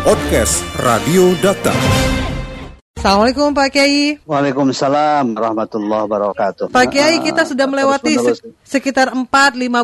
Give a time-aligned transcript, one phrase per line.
[0.00, 1.76] Podcast Radio Data.
[2.96, 4.16] Assalamualaikum Pak Kiai.
[4.24, 6.64] Waalaikumsalam warahmatullahi wabarakatuh.
[6.72, 8.32] Pak Kiai kita sudah melewati se
[8.64, 9.28] sekitar 4-5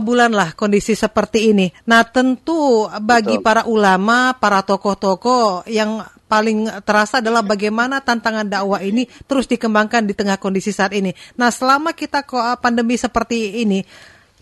[0.01, 1.69] bulan lah kondisi seperti ini.
[1.85, 3.45] Nah tentu bagi Betul.
[3.45, 6.01] para ulama, para tokoh-tokoh yang
[6.33, 11.13] paling terasa adalah bagaimana tantangan dakwah ini terus dikembangkan di tengah kondisi saat ini.
[11.37, 12.25] Nah selama kita
[12.57, 13.85] pandemi seperti ini,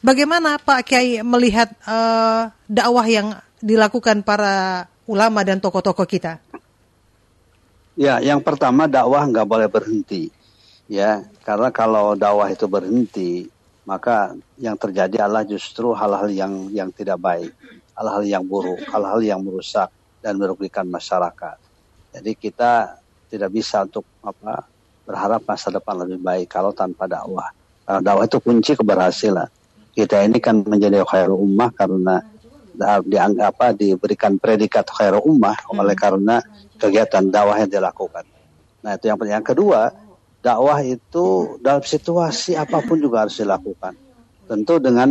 [0.06, 6.40] bagaimana Pak Kiai melihat uh, dakwah yang dilakukan para ulama dan tokoh-tokoh kita?
[7.94, 10.28] Ya, yang pertama dakwah nggak boleh berhenti.
[10.90, 13.48] Ya, karena kalau dakwah itu berhenti,
[13.86, 17.52] maka yang terjadi adalah justru hal-hal yang yang tidak baik,
[17.94, 19.88] hal-hal yang buruk, hal-hal yang merusak
[20.20, 21.56] dan merugikan masyarakat.
[22.16, 23.00] Jadi kita
[23.30, 24.66] tidak bisa untuk apa
[25.04, 27.48] berharap masa depan lebih baik kalau tanpa dakwah.
[27.84, 29.48] Dakwah itu kunci keberhasilan.
[29.94, 32.18] Kita ini kan menjadi khairul ummah karena
[32.78, 35.80] dianggap apa diberikan predikat khairu ummah hmm.
[35.80, 36.42] oleh karena
[36.76, 38.24] kegiatan dakwah yang dilakukan.
[38.84, 39.94] Nah itu yang yang kedua
[40.44, 43.94] dakwah itu dalam situasi apa pun juga harus dilakukan.
[44.44, 45.08] Tentu dengan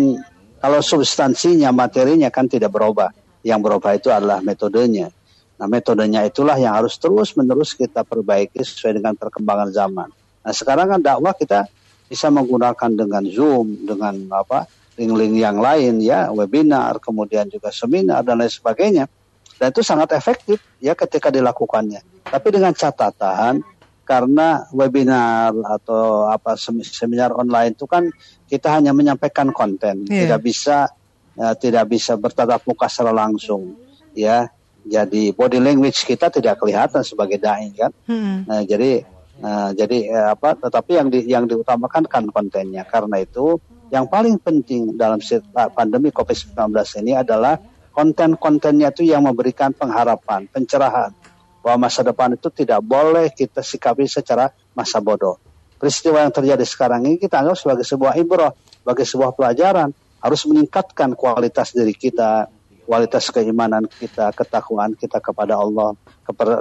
[0.61, 3.11] kalau substansinya materinya kan tidak berubah.
[3.43, 5.11] Yang berubah itu adalah metodenya.
[5.59, 10.09] Nah metodenya itulah yang harus terus menerus kita perbaiki sesuai dengan perkembangan zaman.
[10.43, 11.67] Nah sekarang kan dakwah kita
[12.07, 18.41] bisa menggunakan dengan Zoom, dengan apa link-link yang lain ya, webinar, kemudian juga seminar dan
[18.41, 19.05] lain sebagainya.
[19.57, 22.25] Dan itu sangat efektif ya ketika dilakukannya.
[22.25, 23.61] Tapi dengan catatan
[24.03, 28.11] karena webinar atau apa seminar online itu kan
[28.51, 30.27] kita hanya menyampaikan konten, yeah.
[30.27, 30.91] tidak bisa
[31.39, 33.77] ya, tidak bisa bertatap muka secara langsung
[34.13, 34.49] ya.
[34.83, 37.91] Jadi body language kita tidak kelihatan sebagai dai kan.
[38.03, 38.43] Hmm.
[38.43, 39.07] Nah, jadi
[39.43, 40.53] Nah, jadi eh, apa?
[40.55, 42.85] Tetapi yang di, yang diutamakan kan kontennya.
[42.85, 43.57] Karena itu
[43.93, 45.21] yang paling penting dalam
[45.77, 46.57] pandemi COVID-19
[47.05, 47.61] ini adalah
[47.93, 51.13] konten-kontennya itu yang memberikan pengharapan, pencerahan
[51.61, 55.37] bahwa masa depan itu tidak boleh kita sikapi secara masa bodoh.
[55.77, 58.49] Peristiwa yang terjadi sekarang ini kita anggap sebagai sebuah ibrah,
[58.81, 59.93] sebagai sebuah pelajaran,
[60.25, 62.49] harus meningkatkan kualitas diri kita,
[62.89, 65.93] kualitas keimanan kita, ketakwaan kita kepada Allah,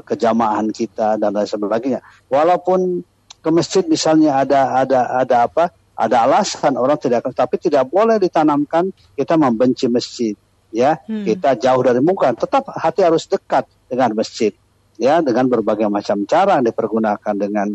[0.05, 2.05] kejamahan kita dan lain sebagainya.
[2.29, 3.01] Walaupun
[3.41, 5.73] ke masjid misalnya ada ada ada apa?
[6.03, 10.35] Ada alasan orang tidak tapi tidak boleh ditanamkan kita membenci masjid
[10.75, 10.99] ya.
[11.07, 11.23] Hmm.
[11.23, 14.51] kita jauh dari muka tetap hati harus dekat dengan masjid
[14.99, 17.69] ya dengan berbagai macam cara yang dipergunakan dengan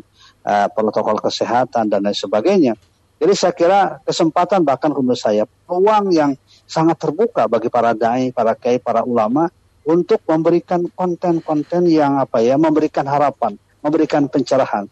[0.44, 2.74] uh, protokol kesehatan dan lain sebagainya.
[3.18, 6.38] Jadi saya kira kesempatan bahkan menurut saya peluang yang
[6.70, 9.50] sangat terbuka bagi para dai para kiai para ulama
[9.88, 14.86] untuk memberikan konten-konten yang apa ya memberikan harapan memberikan pencerahan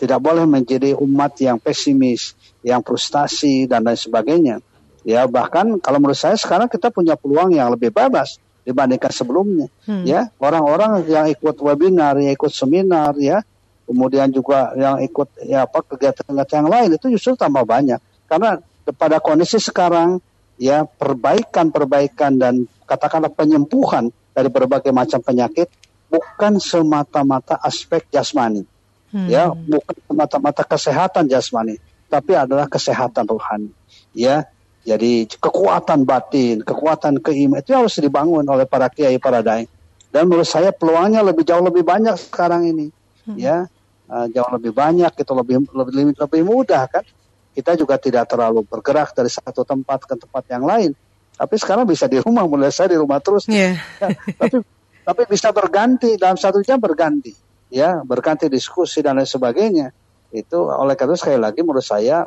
[0.00, 2.32] tidak boleh menjadi umat yang pesimis,
[2.64, 4.56] yang frustasi dan lain sebagainya.
[5.04, 9.68] Ya bahkan kalau menurut saya sekarang kita punya peluang yang lebih bebas dibandingkan sebelumnya.
[9.84, 10.08] Hmm.
[10.08, 13.44] Ya orang-orang yang ikut webinar, yang ikut seminar, ya
[13.90, 17.98] kemudian juga yang ikut ya apa kegiatan-kegiatan yang lain itu justru tambah banyak
[18.30, 18.62] karena
[18.94, 20.22] pada kondisi sekarang
[20.62, 25.66] ya perbaikan-perbaikan dan katakanlah penyembuhan dari berbagai macam penyakit
[26.06, 28.62] bukan semata-mata aspek jasmani
[29.10, 29.26] Hmm.
[29.26, 33.74] Ya, bukan semata-mata kesehatan jasmani, tapi adalah kesehatan rohani.
[34.14, 34.46] Ya,
[34.86, 39.66] jadi kekuatan batin, kekuatan keiman itu harus dibangun oleh para kiai, para dai.
[40.10, 42.86] Dan menurut saya peluangnya lebih jauh lebih banyak sekarang ini.
[43.26, 43.36] Hmm.
[43.38, 43.66] Ya,
[44.06, 47.02] uh, jauh lebih banyak, itu lebih lebih lebih mudah kan.
[47.50, 50.94] Kita juga tidak terlalu bergerak dari satu tempat ke tempat yang lain.
[51.34, 53.50] Tapi sekarang bisa di rumah, mulai saya di rumah terus.
[53.50, 53.74] Yeah.
[53.98, 54.62] ya, tapi
[55.02, 59.94] tapi bisa berganti dalam satu jam berganti ya berganti diskusi dan lain sebagainya
[60.30, 62.26] itu oleh karena sekali lagi menurut saya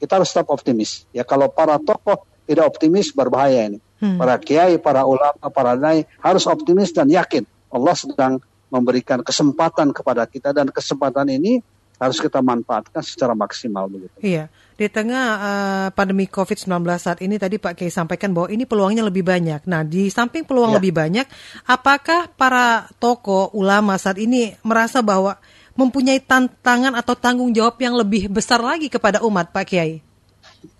[0.00, 4.16] kita harus tetap optimis ya kalau para tokoh tidak optimis berbahaya ini hmm.
[4.16, 10.28] para kiai para ulama para nai harus optimis dan yakin Allah sedang memberikan kesempatan kepada
[10.28, 11.60] kita dan kesempatan ini
[11.98, 14.14] harus kita manfaatkan secara maksimal begitu.
[14.22, 14.46] Iya,
[14.78, 16.70] di tengah uh, pandemi COVID-19
[17.02, 19.66] saat ini tadi Pak Kiai sampaikan bahwa ini peluangnya lebih banyak.
[19.66, 20.76] Nah, di samping peluang ya.
[20.78, 21.26] lebih banyak,
[21.66, 25.34] apakah para tokoh ulama saat ini merasa bahwa
[25.74, 29.98] mempunyai tantangan atau tanggung jawab yang lebih besar lagi kepada umat Pak Kiai?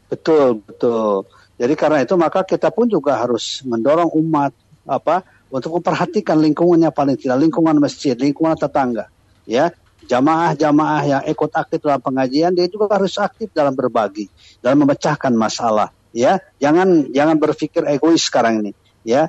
[0.07, 1.27] Betul, betul.
[1.59, 4.55] Jadi karena itu maka kita pun juga harus mendorong umat
[4.87, 9.11] apa untuk memperhatikan lingkungannya paling tidak lingkungan masjid, lingkungan tetangga,
[9.43, 9.75] ya
[10.09, 14.27] jamaah-jamaah yang ikut aktif dalam pengajian dia juga harus aktif dalam berbagi
[14.65, 16.41] dalam memecahkan masalah ya.
[16.57, 18.73] Jangan jangan berpikir egois sekarang ini
[19.05, 19.29] ya.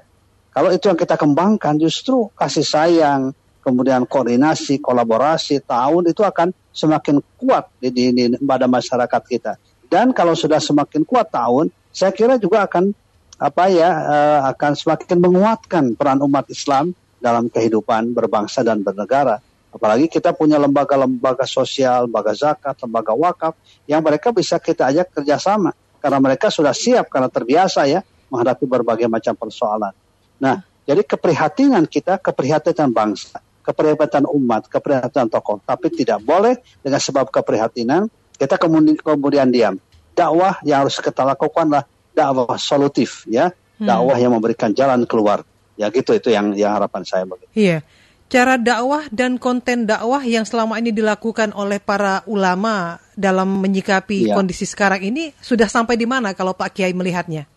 [0.50, 7.22] Kalau itu yang kita kembangkan justru kasih sayang kemudian koordinasi kolaborasi tahun itu akan semakin
[7.38, 9.54] kuat di, di, di pada masyarakat kita.
[9.92, 12.96] Dan kalau sudah semakin kuat tahun saya kira juga akan
[13.40, 19.44] apa ya uh, akan semakin menguatkan peran umat Islam dalam kehidupan berbangsa dan bernegara.
[19.70, 23.54] Apalagi kita punya lembaga-lembaga sosial, lembaga zakat, lembaga wakaf
[23.86, 28.02] yang mereka bisa kita ajak kerjasama karena mereka sudah siap karena terbiasa ya
[28.34, 29.94] menghadapi berbagai macam persoalan.
[30.42, 37.30] Nah, jadi keprihatinan kita, keprihatinan bangsa, keprihatinan umat, keprihatinan tokoh, tapi tidak boleh dengan sebab
[37.30, 38.10] keprihatinan
[38.42, 39.78] kita kemudian, kemudian diam.
[40.18, 41.86] Dakwah yang harus kita lakukan adalah
[42.18, 43.86] dakwah solutif ya, hmm.
[43.86, 45.46] dakwah yang memberikan jalan keluar.
[45.80, 47.48] Ya gitu itu yang yang harapan saya begitu.
[47.56, 47.80] Iya
[48.30, 54.38] cara dakwah dan konten dakwah yang selama ini dilakukan oleh para ulama dalam menyikapi ya.
[54.38, 57.50] kondisi sekarang ini sudah sampai di mana kalau Pak Kiai melihatnya?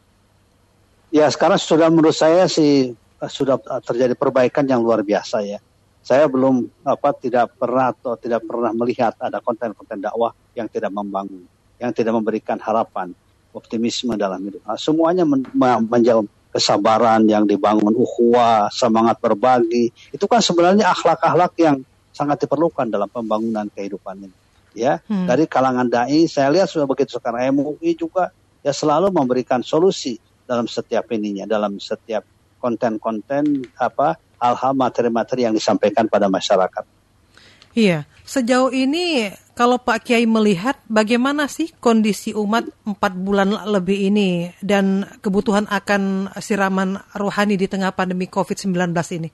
[1.13, 5.61] Ya sekarang sudah menurut saya sih eh, sudah terjadi perbaikan yang luar biasa ya.
[6.03, 11.47] Saya belum apa tidak pernah atau tidak pernah melihat ada konten-konten dakwah yang tidak membangun,
[11.79, 13.15] yang tidak memberikan harapan,
[13.55, 14.67] optimisme dalam hidup.
[14.67, 15.47] Nah, semuanya men
[15.87, 19.89] menjawab kesabaran yang dibangun ukhuwah, semangat berbagi.
[20.13, 21.81] Itu kan sebenarnya akhlak-akhlak yang
[22.13, 24.37] sangat diperlukan dalam pembangunan kehidupan ini.
[24.73, 25.29] Ya, hmm.
[25.29, 28.33] dari kalangan dai saya lihat sudah begitu sekarang MUI juga
[28.65, 30.17] ya selalu memberikan solusi
[30.49, 32.25] dalam setiap ininya, dalam setiap
[32.57, 36.85] konten-konten apa hal-hal materi-materi yang disampaikan pada masyarakat.
[37.73, 44.49] Iya, sejauh ini kalau Pak Kiai melihat bagaimana sih kondisi umat empat bulan lebih ini
[44.65, 48.73] dan kebutuhan akan siraman rohani di tengah pandemi COVID-19
[49.21, 49.29] ini?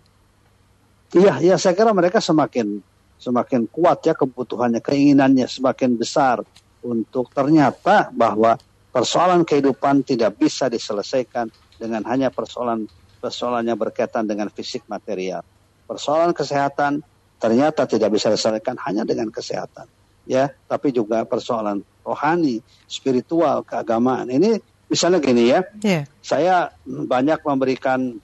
[1.14, 2.82] Iya, iya saya kira mereka semakin
[3.18, 6.42] semakin kuat ya kebutuhannya, keinginannya semakin besar
[6.82, 8.58] untuk ternyata bahwa
[8.90, 11.46] persoalan kehidupan tidak bisa diselesaikan
[11.78, 12.90] dengan hanya persoalan
[13.22, 15.46] persoalannya berkaitan dengan fisik material.
[15.86, 17.06] Persoalan kesehatan
[17.38, 19.97] ternyata tidak bisa diselesaikan hanya dengan kesehatan
[20.28, 24.60] ya tapi juga persoalan rohani spiritual keagamaan ini
[24.92, 26.04] misalnya gini ya yeah.
[26.20, 28.20] saya banyak memberikan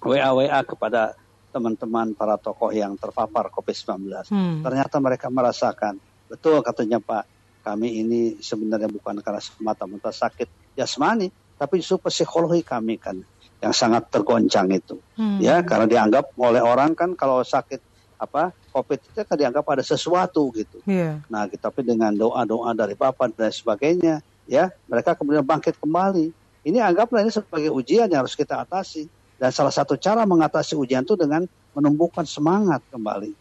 [0.00, 1.12] WA WA kepada
[1.52, 4.64] teman-teman para tokoh yang terpapar COVID-19 hmm.
[4.64, 7.24] ternyata mereka merasakan betul katanya Pak
[7.60, 11.28] kami ini sebenarnya bukan karena semata-mata sakit jasmani
[11.60, 13.20] tapi justru psikologi kami kan
[13.60, 15.40] yang sangat tergoncang itu hmm.
[15.40, 20.50] ya karena dianggap oleh orang kan kalau sakit apa COVID itu kan dianggap ada sesuatu
[20.54, 20.82] gitu.
[20.86, 21.22] Yeah.
[21.30, 26.34] Nah, tapi dengan doa-doa dari Bapak dan sebagainya, ya mereka kemudian bangkit kembali.
[26.64, 29.06] Ini anggaplah ini sebagai ujian yang harus kita atasi.
[29.34, 31.44] Dan salah satu cara mengatasi ujian itu dengan
[31.76, 33.34] menumbuhkan semangat kembali.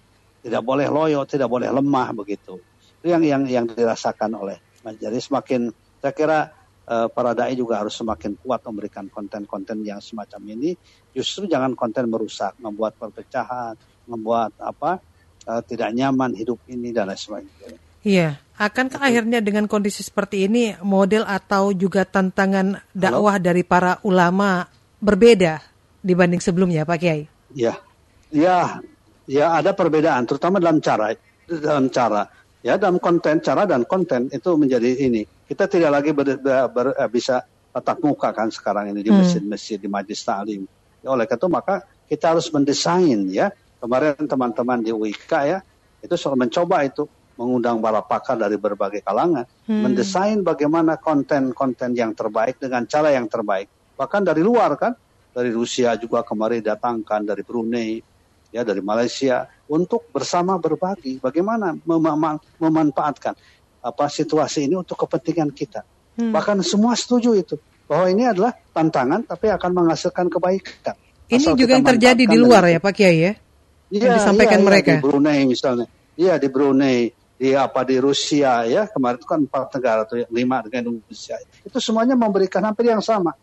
[0.43, 2.59] Tidak boleh loyo, tidak boleh lemah begitu.
[2.99, 5.71] Itu yang yang yang dirasakan oleh Jadi semakin
[6.03, 6.51] saya kira
[6.87, 10.75] uh, para dai juga harus semakin kuat memberikan konten-konten yang semacam ini.
[11.15, 14.99] Justru jangan konten merusak, membuat perpecahan, membuat apa
[15.47, 17.79] uh, tidak nyaman hidup ini dan lain sebagainya.
[18.03, 19.09] Iya, akankah Betul.
[19.09, 23.47] akhirnya dengan kondisi seperti ini model atau juga tantangan dakwah Halo?
[23.47, 24.67] dari para ulama
[24.99, 25.63] berbeda
[26.03, 27.23] dibanding sebelumnya, Pak Kiai?
[27.55, 27.79] Ya,
[28.27, 28.83] ya,
[29.23, 31.15] ya ada perbedaan, terutama dalam cara,
[31.47, 32.27] dalam cara,
[32.59, 35.23] ya dalam konten, cara dan konten itu menjadi ini.
[35.47, 37.39] Kita tidak lagi ber, ber, ber, eh, bisa
[37.71, 39.19] tatap muka kan sekarang ini di hmm.
[39.23, 40.67] masjid-masjid, di majlis taklim.
[40.99, 43.51] Ya, oleh itu maka kita harus mendesain ya
[43.83, 45.59] Kemarin teman-teman di UIK ya,
[45.99, 47.03] itu soal mencoba itu
[47.35, 49.81] mengundang para pakar dari berbagai kalangan, hmm.
[49.83, 53.67] mendesain bagaimana konten-konten yang terbaik dengan cara yang terbaik.
[53.99, 54.95] Bahkan dari luar kan,
[55.35, 57.99] dari Rusia juga kemarin datangkan, dari Brunei,
[58.55, 63.35] ya dari Malaysia, untuk bersama berbagi bagaimana mem memanfaatkan
[63.83, 65.83] apa situasi ini untuk kepentingan kita.
[66.15, 66.31] Hmm.
[66.31, 70.95] Bahkan semua setuju itu bahwa ini adalah tantangan tapi akan menghasilkan kebaikan.
[71.27, 73.33] Ini Asal juga yang terjadi di luar ya Pak Kiai ya?
[74.01, 74.91] Ya, disampaikan ya, mereka.
[74.97, 75.85] Di Brunei misalnya.
[76.13, 80.61] Iya di Brunei, di apa di Rusia ya kemarin itu kan empat negara tuh lima
[80.65, 81.35] dengan Indonesia.
[81.65, 83.33] Itu semuanya memberikan hampir yang sama.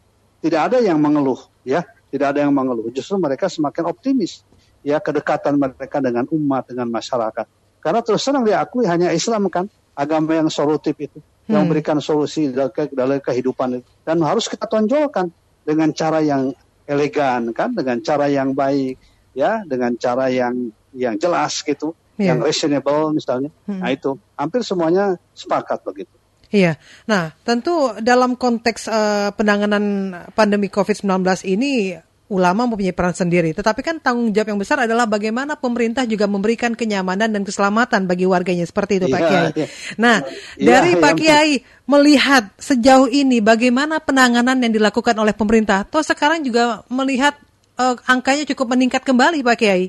[0.41, 2.89] Tidak ada yang mengeluh ya, tidak ada yang mengeluh.
[2.95, 4.43] Justru mereka semakin optimis
[4.81, 7.47] ya kedekatan mereka dengan umat dengan masyarakat.
[7.81, 11.51] Karena terus terang diakui hanya Islam kan agama yang solutif itu hmm.
[11.53, 15.29] yang memberikan solusi dalam kehidupan itu dan harus kita tonjolkan
[15.67, 16.57] dengan cara yang
[16.89, 18.97] elegan kan dengan cara yang baik
[19.37, 22.35] ya dengan cara yang yang jelas gitu, yeah.
[22.35, 23.51] yang reasonable misalnya.
[23.67, 23.81] Hmm.
[23.83, 26.15] Nah itu hampir semuanya sepakat begitu.
[26.51, 26.83] Iya.
[27.07, 31.95] Nah, tentu dalam konteks uh, penanganan pandemi COVID-19 ini
[32.31, 33.51] ulama mempunyai peran sendiri.
[33.55, 38.27] Tetapi kan tanggung jawab yang besar adalah bagaimana pemerintah juga memberikan kenyamanan dan keselamatan bagi
[38.27, 39.51] warganya seperti itu, Pak iya, Kiai.
[39.51, 39.67] Ya.
[39.99, 40.17] Nah,
[40.55, 41.53] ya, dari Pak Kiai
[41.91, 45.83] melihat sejauh ini bagaimana penanganan yang dilakukan oleh pemerintah.
[45.87, 47.35] Toh sekarang juga melihat
[47.81, 49.89] uh, angkanya cukup meningkat kembali Pak Kiai.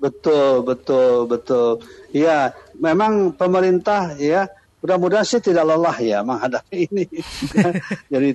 [0.00, 1.84] Betul, betul, betul.
[2.10, 4.48] Ya, memang pemerintah ya
[4.80, 7.04] mudah-mudahan sih tidak lelah ya menghadapi ini.
[8.08, 8.28] Jadi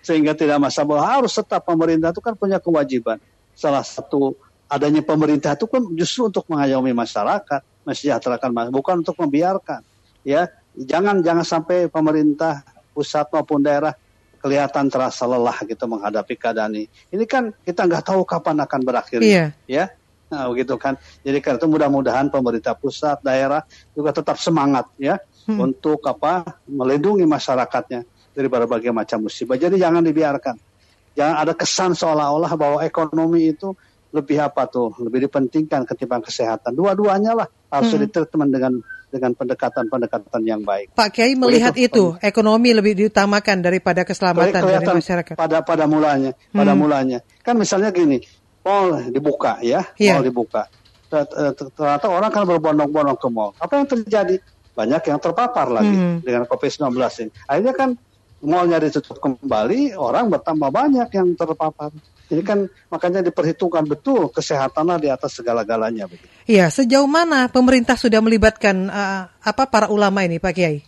[0.00, 3.18] sehingga tidak masalah harus tetap pemerintah itu kan punya kewajiban.
[3.58, 4.38] Salah satu
[4.70, 9.82] adanya pemerintah itu kan justru untuk mengayomi masyarakat, mensejahterakan bukan untuk membiarkan.
[10.22, 10.46] Ya,
[10.78, 12.62] jangan jangan sampai pemerintah
[12.94, 13.98] pusat maupun daerah
[14.40, 16.88] kelihatan terasa lelah gitu menghadapi keadaan ini.
[17.12, 19.20] Ini kan kita nggak tahu kapan akan berakhir.
[19.20, 19.52] Iya.
[19.68, 19.92] Ya,
[20.32, 20.96] nah, begitu kan.
[21.20, 25.60] Jadi karena itu mudah-mudahan pemerintah pusat, daerah juga tetap semangat ya hmm.
[25.60, 29.60] untuk apa melindungi masyarakatnya dari berbagai macam musibah.
[29.60, 30.56] Jadi jangan dibiarkan.
[31.14, 33.76] Jangan ada kesan seolah-olah bahwa ekonomi itu
[34.10, 36.74] lebih apa tuh, lebih dipentingkan ketimbang kesehatan.
[36.74, 38.00] Dua-duanya lah harus hmm.
[38.08, 38.72] ditreatment dengan
[39.10, 40.94] dengan pendekatan-pendekatan yang baik.
[40.94, 42.14] Pak Kiai melihat Begitu.
[42.16, 45.34] itu ekonomi lebih diutamakan daripada keselamatan dari masyarakat.
[45.34, 46.80] Pada pada mulanya, pada hmm.
[46.80, 47.18] mulanya.
[47.42, 48.22] Kan misalnya gini,
[48.62, 50.16] mall dibuka ya, yeah.
[50.16, 50.70] mall dibuka.
[51.10, 53.50] Ternyata orang kan berbondong-bondong ke mall.
[53.58, 54.38] Apa yang terjadi?
[54.70, 56.22] Banyak yang terpapar lagi hmm.
[56.22, 56.94] dengan COVID-19
[57.26, 57.30] ini.
[57.50, 57.90] Akhirnya kan
[58.40, 61.90] mallnya ditutup kembali, orang bertambah banyak yang terpapar.
[62.30, 66.06] Jadi kan makanya diperhitungkan betul kesehatanlah di atas segala-galanya.
[66.46, 70.78] Iya, sejauh mana pemerintah sudah melibatkan uh, apa para ulama ini, Pak Kiai?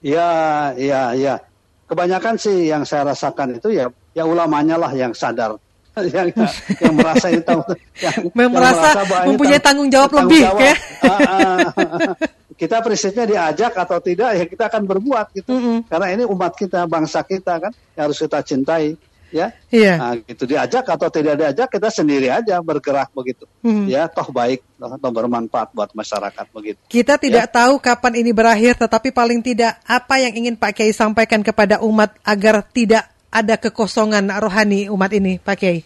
[0.00, 1.44] Ya, ya, ya.
[1.84, 5.60] Kebanyakan sih yang saya rasakan itu ya, ya ulamanya lah yang sadar
[6.16, 6.32] yang,
[6.80, 7.56] yang merasa itu
[8.04, 10.64] yang, yang merasa, merasa mempunyai tanggung jawab tanggung lebih jawab.
[10.64, 10.74] ya.
[11.02, 12.12] Uh, uh,
[12.54, 15.52] kita prinsipnya diajak atau tidak ya kita akan berbuat gitu.
[15.52, 15.78] Mm -hmm.
[15.90, 18.96] Karena ini umat kita, bangsa kita kan yang harus kita cintai
[19.30, 19.54] ya.
[19.70, 19.94] Iya.
[19.96, 23.46] Nah, gitu diajak atau tidak diajak kita sendiri aja bergerak begitu.
[23.62, 23.86] Hmm.
[23.86, 26.78] Ya, toh baik atau bermanfaat buat masyarakat begitu.
[26.90, 27.50] Kita tidak ya.
[27.50, 32.14] tahu kapan ini berakhir tetapi paling tidak apa yang ingin Pak Kiai sampaikan kepada umat
[32.26, 35.80] agar tidak ada kekosongan rohani umat ini, Pak Kiai.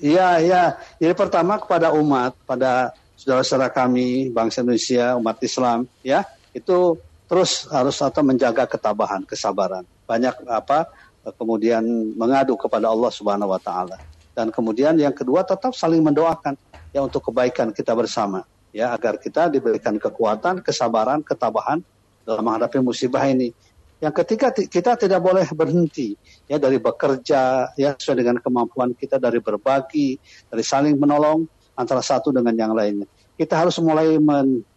[0.00, 0.62] Iya, iya.
[0.96, 6.24] Jadi pertama kepada umat, pada saudara-saudara kami, bangsa Indonesia, umat Islam, ya,
[6.56, 6.96] itu
[7.28, 9.84] terus harus atau menjaga ketabahan, kesabaran.
[10.08, 10.88] Banyak apa
[11.36, 11.84] kemudian
[12.16, 13.96] mengadu kepada Allah Subhanahu wa taala.
[14.32, 16.56] Dan kemudian yang kedua tetap saling mendoakan
[16.94, 21.82] ya untuk kebaikan kita bersama ya agar kita diberikan kekuatan, kesabaran, ketabahan
[22.24, 23.52] dalam menghadapi musibah ini.
[24.00, 26.16] Yang ketiga kita tidak boleh berhenti
[26.48, 30.16] ya dari bekerja ya sesuai dengan kemampuan kita dari berbagi,
[30.48, 31.44] dari saling menolong
[31.76, 33.04] antara satu dengan yang lainnya.
[33.36, 34.16] Kita harus mulai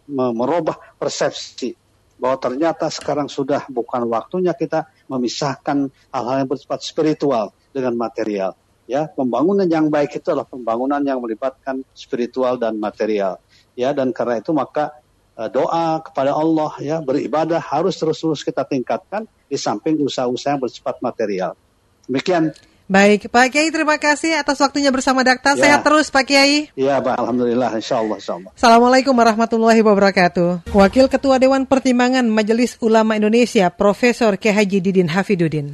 [0.08, 1.83] merubah persepsi
[2.18, 8.54] bahwa ternyata sekarang sudah bukan waktunya kita memisahkan hal-hal yang bersifat spiritual dengan material.
[8.84, 13.40] Ya, pembangunan yang baik itu adalah pembangunan yang melibatkan spiritual dan material.
[13.72, 14.92] Ya, dan karena itu maka
[15.40, 21.00] uh, doa kepada Allah ya beribadah harus terus-terus kita tingkatkan di samping usaha-usaha yang bersifat
[21.00, 21.56] material.
[22.04, 22.52] Demikian
[22.84, 25.56] Baik, Pak Kiai terima kasih atas waktunya bersama Dakta.
[25.56, 25.60] Ya.
[25.64, 26.68] Sehat terus Pak Kiai.
[26.76, 27.16] Iya, Pak.
[27.16, 27.72] Alhamdulillah.
[27.80, 28.50] Insya Allah, insya Allah.
[28.52, 30.68] Assalamualaikum warahmatullahi wabarakatuh.
[30.76, 34.52] Wakil Ketua Dewan Pertimbangan Majelis Ulama Indonesia, Profesor K.
[34.52, 35.72] Haji Didin Hafidudin.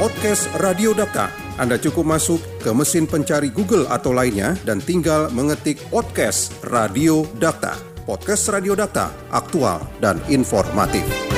[0.00, 1.28] Podcast Radio Dakta.
[1.60, 7.76] Anda cukup masuk ke mesin pencari Google atau lainnya dan tinggal mengetik podcast Radio Dakta.
[8.08, 11.35] Podcast Radio Dakta, aktual dan informatif.